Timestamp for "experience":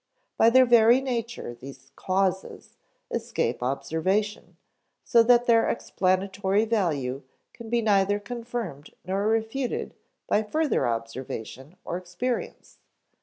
11.97-12.79